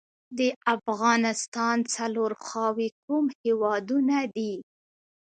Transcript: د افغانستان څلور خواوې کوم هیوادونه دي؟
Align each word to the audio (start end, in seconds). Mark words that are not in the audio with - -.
د 0.37 0.41
افغانستان 0.75 1.77
څلور 1.95 2.31
خواوې 2.43 2.89
کوم 3.03 3.25
هیوادونه 3.41 4.17
دي؟ 4.35 4.53